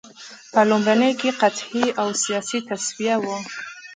[0.51, 3.37] په لومړیو کې قحطي او سیاسي تصفیه وه